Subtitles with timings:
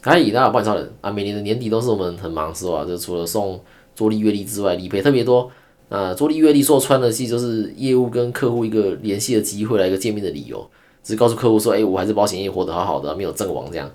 [0.00, 1.10] 可以，大家帮你超人啊！
[1.10, 3.60] 每年的年底都是我们很忙的时候啊，就除了送
[3.94, 5.50] 桌历、月历之外，理赔特别多。
[5.88, 10.64] 啊，桌历、月历说穿了，其实就是业务跟客户一个联系的机会，来一个见面的理由，
[11.02, 13.90] 只是告诉客户说，哎，我还是保险业活得好好的，没有阵亡这样。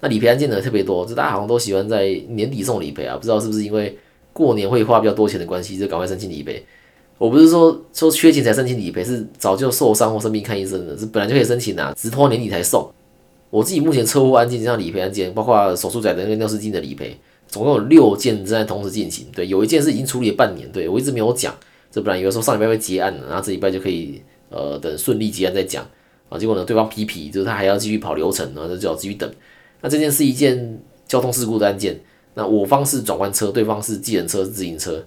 [0.00, 3.98] 那理赔案件呢特别多，就大家好像都喜欢在年底送理赔啊，不知道是不是因为
[4.32, 6.64] 过年会花比较多钱的关系，就赶快申请理赔。
[7.18, 12.90] 我不是说说缺钱才申请理赔，是早就受伤或生病看医生的，是本来就可以申请啊，只拖年底才送。
[13.50, 17.18] 我自己目前车祸案件加上理赔案件，包括手术仔的那个尿失禁的理赔，
[17.48, 19.26] 总共有六件正在同时进行。
[19.34, 21.52] 对，有一件是已经处理了半年，对我一直没有讲，
[21.90, 25.84] 这不然以为说上礼拜会结案了，然后这礼拜就可以呃等顺利结案再讲
[26.28, 26.38] 啊。
[26.38, 29.28] 结果呢，对方批评就是他还要继续跑流程，然后就要继续等。
[29.80, 31.98] 那这件是一件交通事故的案件，
[32.34, 35.04] 那我方是转弯车，对方是计程车、自行车，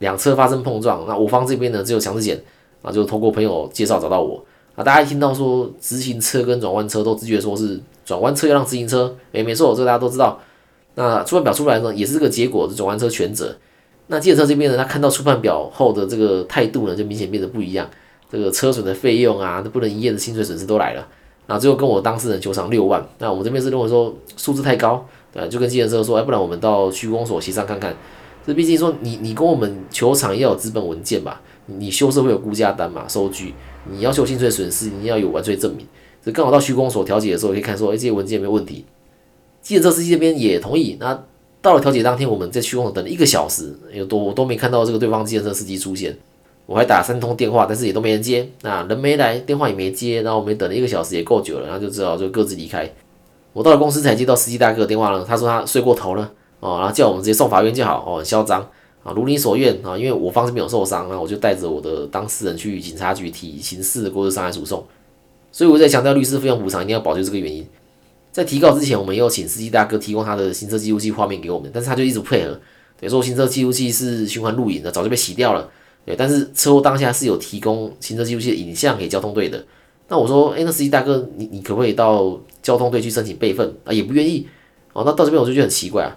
[0.00, 1.04] 两车发生碰撞。
[1.06, 2.42] 那我方这边呢只有强制险，
[2.82, 4.44] 啊，就通过朋友介绍找到我。
[4.74, 10.38] 啊，大家一听到说直行车跟转弯车都直觉说是转弯车要让自行车，诶，没错，这个大家都知道。
[10.96, 13.56] 那出判表出来呢，也是这个结果，是转弯车全责。
[14.08, 17.88] 那计程车这边呢，他看到出判表后的这个态度呢，就明显变得不一样。
[18.30, 21.06] 这个车损的费用啊，那不能营业的薪水损失都来了。
[21.46, 27.94] 然后最后跟我当事人求偿六万，那我们这边是认为说数字太高，对，就跟计程车说，哎，不然我们到区公所协商看看。
[28.46, 33.54] 这毕竟说你你跟我们求偿要有资本文件吧，你修车会有估价单嘛，收据，
[33.90, 35.86] 你要求薪水损失，你要有完税证明。
[36.22, 38.84] 所以刚好到区公所调解的时候，可以看说，哎，这些文件没有问题。
[39.60, 40.96] 计程车司机这边也同意。
[40.98, 41.24] 那
[41.60, 46.16] 到了调解当天，我们在区公所等了一个小时，有多我都没看到这个对方计程车司机出现。
[46.66, 48.48] 我还打三通电话，但是也都没人接。
[48.62, 52.90] 那人没来，电话也没接，然后我们等了一个小时，也够久了，然后就只好就各自离开。
[53.52, 58.66] 我到了公司才接到司机大哥的电话呢，他说他睡过头了哦，然后叫我们直接送法院就好哦，很嚣张
[59.04, 64.82] 啊，如你所愿啊，因为我方这边有受伤，那我就带着我的当事人去警察局提刑事过失伤害诉讼。
[65.52, 67.64] 所以我在强调律师费用补偿一定要保，留这个原因。
[68.32, 72.50] 在提告之前，我们有请司机大哥提供他的行车记录器画面给我们，但是他就一直配合，
[72.98, 75.70] 等于说行车记录器是循环录影的，早就被洗掉了。
[76.04, 79.64] 对，但是车祸当下是有提供行车记录器的影像给交通队的。
[80.08, 83.92] 那我说，哎，那司机大哥，你你可不可以到交通队去申请备份啊？
[83.92, 84.46] 也不愿意。
[84.92, 86.10] 哦，那到这边我就觉得很奇怪啊，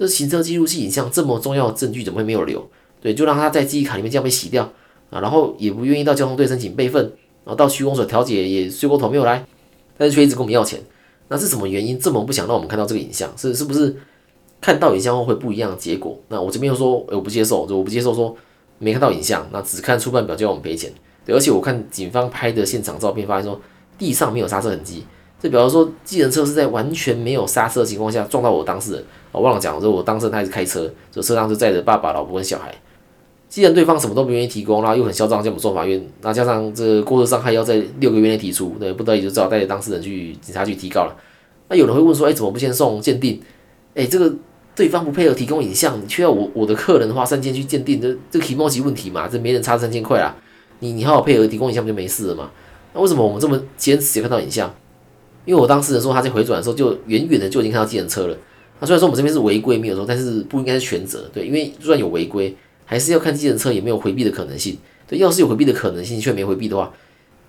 [0.00, 2.66] 这行车记录器影像这么重要的证据，怎么会没有留？
[3.02, 4.64] 对，就让他在记忆卡里面这样被洗掉
[5.10, 7.04] 啊，然后也不愿意到交通队申请备份，
[7.44, 9.44] 然后到区公所调解也睡过头没有来，
[9.98, 10.80] 但是却一直跟我们要钱。
[11.28, 13.30] 那是什么原因这么不想让我们看到这个影像？
[13.36, 13.94] 是是不是
[14.58, 16.18] 看到影像后会不一样的结果？
[16.28, 18.34] 那我这边又说，我不接受，就我不接受说。
[18.78, 20.90] 没看到影像，那只看出判表就要我们赔钱。
[21.26, 23.60] 对，而且我看警方拍的现场照片，发现说
[23.98, 25.04] 地上没有刹车痕迹，
[25.38, 29.04] 这表示说计程车是在完全没有刹车的情况下撞到我当事人。
[29.32, 32.74] 我忘了讲，说我当事人他是开车，这车上就载着爸爸、老婆跟小孩。
[33.48, 41.16] 既然对方什么都不愿意提供，然后又很嚣张叫我们送法院，那加上这过失伤害要在六个月内提出，对，不得已就只好带着当事人去警察局提告了。
[41.68, 43.40] 那有人会问说，哎，怎么不先送鉴定？
[43.94, 44.34] 哎，这个。
[44.72, 49.28] 对方不配合提供影像，你却要我我的客人花三千去鉴定，这这个提莫级问题嘛？
[49.28, 50.34] 这没人差三千块啊！
[50.78, 52.50] 你你好好配合提供影像不就没事了嘛？
[52.94, 54.72] 那为什么我们这么坚持看到影像？
[55.44, 58.36] 因为我当事人说他在回转的时候就远远的就已经看到计程车了。
[58.80, 64.76] 那虽然说我们这边是违规没有错，但是不应该是全责，对，因为就算有违规，还是要看计程车有没有回避的可能性。
[65.06, 66.92] 对，要是有回避的可能性却没回避的话，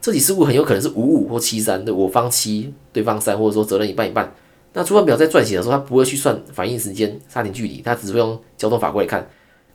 [0.01, 4.33] 这起事故很有可能是五五或七三，对我方七对方三，或者说责任一半一半。
[4.73, 9.29] 那出判表在撰写的时候，他不会去算反应时间、刹停距离，他只会用交通法规来看。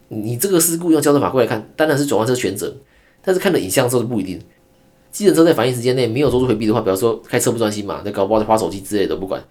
[0.09, 2.75] 你这个事故用交通法规来看，当然是转弯车全责。
[3.23, 4.41] 但是看了影像之后就不一定。
[5.11, 9.43] 机动车在反应时间内没有做出回避的话，比方说开车不专心嘛，那搞不好在划手机之类的，不管，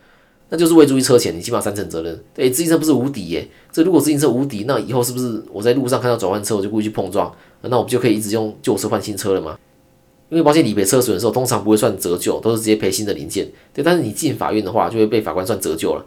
[0.50, 2.24] 那就是未注意车前，你起码三成责任。
[2.34, 3.48] 对，自行车不是无敌耶。
[3.72, 9.58] 这如果自行车无敌，那以后是不是我在路上看到转弯车，我就故意去碰撞，那我不就可以一直用旧车换新车了吗？
[10.30, 13.48] 因为保险理赔车损的时候，通常不会算折旧，都是直接赔新的零件。
[13.74, 16.06] 对，但是你进法院的话，就会被法官算折旧了。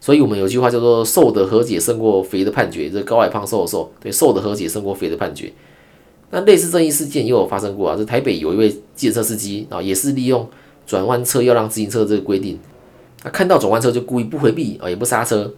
[0.00, 5.52] 所以我们有句话叫做“瘦的和解胜过肥的判决”，这高矮胖瘦的瘦，对，瘦的和解胜过肥的判决。
[6.30, 10.48] 那类似争议事件也有发生过啊，这台北有一位计程车司机啊，也是利用
[10.84, 12.58] 转弯车要让自行车这个规定，
[13.22, 15.52] 他看到转弯车就故意不回避啊，也不刹车，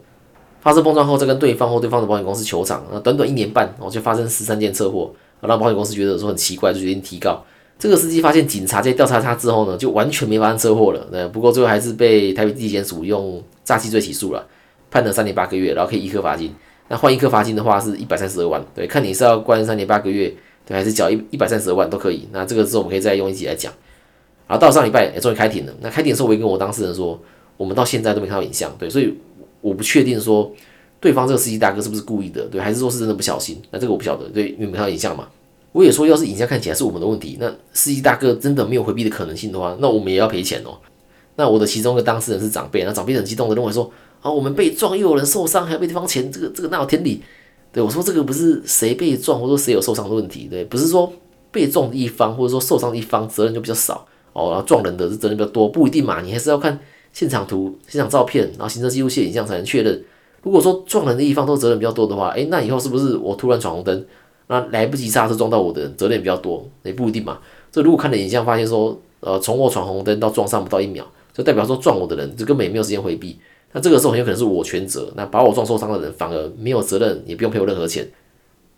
[0.61, 7.43] 发生碰撞后再跟对方或对方的保险公司求偿，那短短一年半哦，就发生十三件车祸，让保险公司觉得说很奇怪，就决定提告。
[7.79, 11.07] 这个司机发现警察在调查他之后呢，就完全没发生车祸了。
[11.11, 14.47] 那不过最后还是被台北地检署用诈欺罪起诉了，
[14.91, 16.55] 判了三年八个月，然后可以一颗罚金。
[16.89, 20.33] 那换一颗罚金的话是一百三十二万，对，看你是要关三年八个月，
[20.65, 22.29] 对，还是缴一一百三十二万都可以。
[22.31, 23.73] 那这个之后我们可以再用一集来讲。
[24.47, 25.73] 然后到上礼拜也终于开庭了。
[25.81, 27.19] 那开庭的时候，我也跟我当事人说，
[27.57, 29.15] 我们到现在都没看到影像，对，所以
[29.61, 30.53] 我不确定说
[31.01, 33.61] 对方这个司机大哥是不是故意的，对，还是说是真的不小心。
[33.71, 35.29] 那这个我不晓得，对，因为没看到影像嘛。
[35.73, 40.79] 我也说，要是影像看起来是我们的问题，那司机大哥真的没有回避的可能性的话，那我们也要赔钱哦。
[41.37, 43.91] 那我的其中一个当事人是长辈，那长辈很激动的认为说，
[44.23, 47.21] 啊，我们被撞又有人受伤，还要被对方钱，这个这个哪有天理？
[47.73, 51.13] 对我说这个不是谁被撞或者说谁有受伤的问题，对，不是说
[51.51, 56.79] 被撞的一方或者说受伤的一方责任就比较少哦，然后撞人的是责任比较多，不一定嘛，你还是要看
[57.15, 60.05] 现场图、现场照片，然后行车记录器影像才能确认。
[60.43, 64.05] 如果说撞人的一方都责任比较多的话，诶，那以后是不是我突然闯红灯，
[64.49, 66.69] 那来不及刹车撞到我的人责任比较多？
[66.83, 67.39] 也不一定嘛。
[67.73, 73.39] 这如果看了影像发现说，呃，从我闯红灯到撞上不到一秒，就代表说撞我的人就根本也没有时间回避。
[73.73, 78.07] 那这个时候很有可能是我全责，那把我撞受伤的人反而没有责任，也不用赔我任何钱，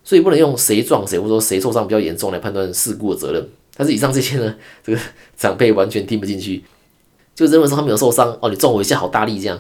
[0.04, 3.48] 所以不能用谁撞谁或者说谁受伤比较严重来判断事故的责任。
[3.76, 4.54] 但是以上这些呢，
[4.84, 4.98] 这个
[5.36, 6.62] 长辈完全听不进去，
[7.36, 9.56] 就认为说他没有受伤哦，你撞我一下好大力这样。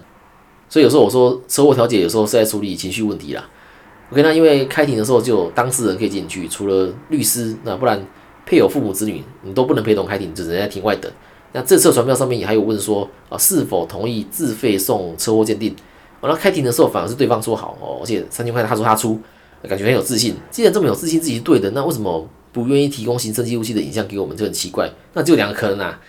[0.68, 3.48] 所以有时候我说车祸调解有时候是在处理情绪问题啦。
[4.10, 8.04] OK，那因为开庭的时候就有当事人可以进去，除了律师，那不然
[8.46, 11.12] 配偶、父母、子女你都不能陪同开庭，只能在庭外等。
[11.52, 15.76] 那这次传票上面也还有问说啊，是否同意自费送车祸鉴定？
[16.22, 19.20] 完了开庭的时候反而是对方说好哦，而且三千块他说他出，
[19.68, 20.34] 感觉很有自信。
[20.50, 24.90] 既然这么有自信自己是对的，那为什么不愿意提供行车记录器的影像给我们就很奇怪。
[25.12, 26.00] 那就两个可能啊，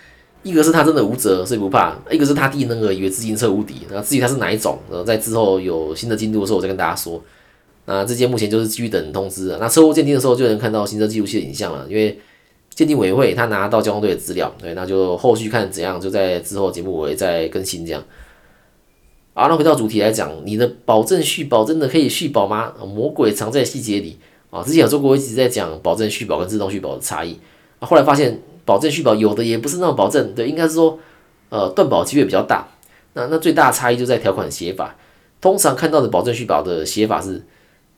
[0.48, 3.82] 一个是他真的无责所以不怕，一个是他弟那个以为自行车无敌。
[3.90, 7.22] 那至于他是哪一种，呃，在之后有新的进度的时候我再跟大家说。
[7.86, 9.56] 那这件目前就是继续等通知。
[9.60, 12.18] 那车祸鉴定的时候就能看到行车记录器的影像了，因为。
[12.74, 18.00] 鉴定委员会他拿到交通队的资料，对，那就后续看怎样，就在之后节目我会再更新这样。
[19.34, 22.72] 好，那回到主题来讲，你的保证续保真的可以续保吗？
[22.86, 24.16] 魔鬼藏在细节里
[24.50, 24.62] 啊！
[24.62, 27.36] 之前有做过一直在讲保证续保跟自动续保的差异，
[27.80, 30.98] 啊，后来发现保证续保有的也不是那种保证，对，应该是说
[31.48, 32.68] 呃断保机会比较大。
[33.14, 34.94] 那那最大的差异就在条款写法，
[35.40, 37.42] 通常看到的保证续保的写法是。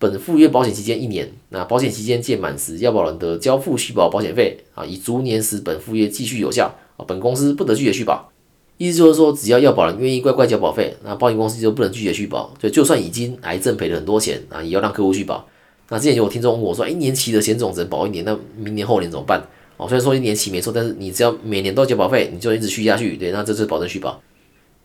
[0.02, 7.04] 本附约保险期间一年，那保险期间届满时，要保人得交付续保保险费啊，以逐年使本附约继续有效啊。
[7.06, 8.32] 本公司不得拒绝续保，
[8.78, 12.50] 意思就是说，只要要保人愿意乖乖交保费，那保险公司就不能拒绝续保。
[12.58, 15.46] 就就算已经癌症赔了很多钱啊，也要让客户续保。
[15.90, 19.46] 那之前有听众问我说，一年期的险种只能保一年，那明年后年怎么办？
[19.80, 24.20] 哦，虽然说一年期没错，但是你只要每年都交保费，你就一直续下去，对，那这是保证续保。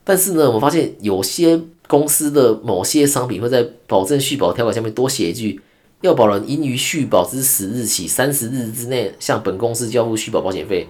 [0.04, 1.60] 但是呢，我发现有些。
[1.88, 5.62] 公司的某些商品会在保证续保条款下面多写一句：
[6.02, 10.88] 要保人应于续保之十日起三十日之内向本公司交付续保保险费，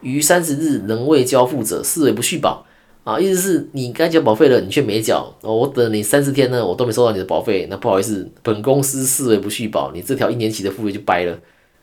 [0.00, 2.64] 于三十日仍未交付者视为不续保。
[3.04, 11.38] 啊，意思是你该交保费了，你却没缴，哦，我等你三十天呢，我都没收到你的保费，那不好意思，本公司视为不续保，你这条一年期的付费就掰了。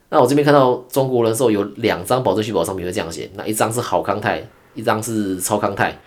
[0.08, 4.42] 那我这边看到中国人寿有两张保证续保商品会这样写，那一张是好康泰，
[4.74, 5.98] 一张是超康泰。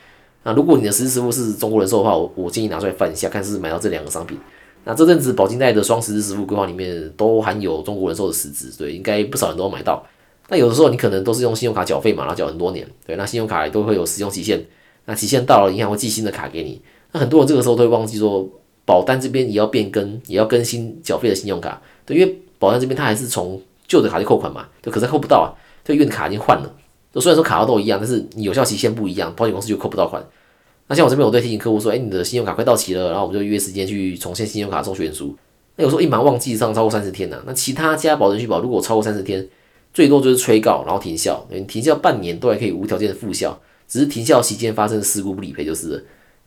[0.44, 4.38] 那如果你的实时支付是中国人寿的话，我我建议拿出来翻一下，看是不是买到这两个商品。
[4.86, 10.01] 那这阵子保金贷的双实质支付规划里面都含有中国人寿的实质，对，应该不少人都买到。
[10.48, 14.66] 那有的时候你可能都是用信用卡缴费嘛，然后缴很多年，对，那信用卡都会有使用期限，
[15.06, 16.81] 那期限到了，银行会寄新的卡给你。
[17.12, 18.48] 那很多人这个时候都会忘记说，
[18.86, 25.51] 保单这边也要变更，也要更新缴费的信用卡，对，因为保单这边它还是从旧的卡去扣款嘛，对，可是扣不到啊，
[25.83, 26.74] 对，因为卡已经换了。
[27.12, 30.24] 就虽然说卡号都一样，但是你有效期限不一样，保险公司就扣不到款。
[30.88, 35.36] 那像我这边，我对提醒客户说，哎，你的信用卡快到期了，然后我们就约时间去重现信用卡授权书。
[35.75, 39.47] 那有时候一忙忘记上超过三十天呢，那其他家保证续保如果超过三十天，
[39.91, 41.45] 最多就是催告，然后停效。
[41.50, 46.01] 你停效半年都还可以无条件的复效，只是停效期间发生事故不理赔就是了。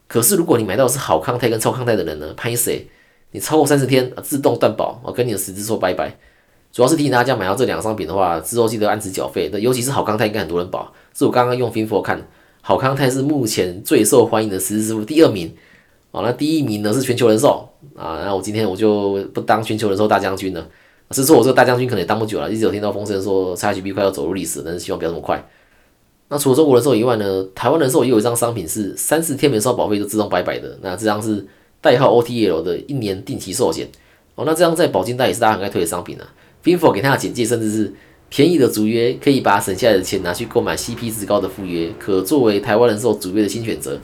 [0.07, 2.87] 可是如果你买到是好康泰跟超康泰的人呢，拍谁？
[3.33, 6.17] 你超过三十天啊自动断保，我跟你的实质说拜拜。
[6.73, 9.51] 主要是提醒大家，买到这两个商品的话，之后记得按时缴费。
[9.53, 10.93] 那尤其是好康泰，应该很多人保。
[11.15, 12.27] 是我刚刚用 Finfor 看。
[12.65, 15.53] 好康泰是目前最受欢迎的实时支付第二名，
[16.13, 20.65] 哦，那第一名呢是全球人寿啊，那我今天我就不当全球人寿大将军了，
[21.11, 25.45] 是说我这个大将军可能也当不久了，一直有听到风声说 XGB 快要走入历史，但是希望不要那么快。
[26.29, 31.45] 那除了中国人寿以外呢，台湾人寿也有一张商品是三十天没收保费就自动拜拜的，那这张是
[31.81, 33.89] 代号 OTL 的一年定期寿险，
[34.37, 36.25] 哦，那这张在保金贷也是大家很爱推的商品啊
[36.63, 37.93] f i n f o 给他的简介甚至是。
[38.35, 44.01] 便宜的主约可以把省下来的钱拿去购买 CP 值高的副约，可作为台湾人寿主约的新选择。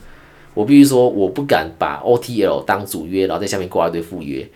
[0.53, 4.47] 我必须说，我不敢把 OTL 当主约，然后在下面挂一堆副约。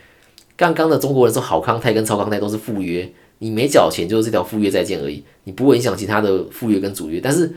[0.58, 7.18] 刚刚的中国人寿好康泰跟超康泰都是副约，你没缴钱就是这条副约再见而已，你不会影响其他的副约跟主约。
[7.18, 7.50] 但是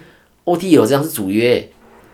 [0.45, 1.69] OTL 这样是主约，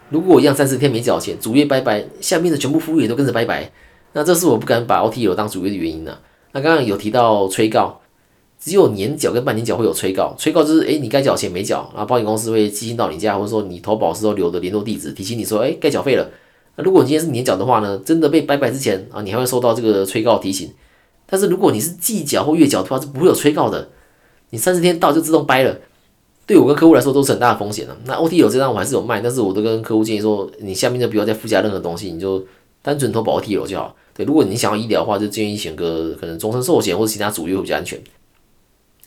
[0.10, 3.72] 如果我一样三十天没缴钱，主约拜拜，下面的全部副约都跟着拜拜。
[4.14, 6.18] 那这是我不敢把 OTL 当主约的原因呢。
[6.54, 8.01] 那刚刚有提到催告。
[8.64, 16.30] 只有年缴跟半年缴会有催告，催告就是诶，你该缴钱没缴，然后保险公司会寄信到你家，或者说你投保时候留的联络地址提醒你说，诶，该缴费了。
[16.76, 20.72] 那如果你今天是年缴的话呢，真的被拜拜之前啊，你还会收到这个催告提醒。
[21.26, 23.90] 但是如果你是季缴或月缴的话，是不会有催告的，
[24.52, 25.76] 你三十天到就自动掰了。
[26.46, 27.98] 对我跟客户来说都是很大的风险的。
[28.06, 32.46] 那 O T 有这张我还是有卖，但是我都跟客户建议说，你下面就不要再附加任何东西，你就
[32.84, 33.96] 单纯投保 T 楼就好。
[34.14, 37.98] 对，如果你想要医疗的话，就建议选个可能终身寿险或者其他主业会比较安全。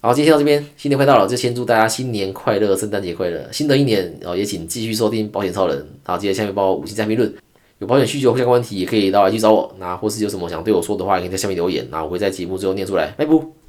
[0.04, 5.86] 好，今天到这边，新年快到了，就先祝大家新年快乐，圣诞节快乐，新的一年哦，也请继续收听保险超人。
[6.02, 7.34] 好，记得下面帮我五星加评论，
[7.78, 13.14] 有保险需求或相关问题也可以到来去找我，那或是有什么想对我说的话，也可以在下面留言，那我会在节目最后念出来。
[13.16, 13.63] 拜拜。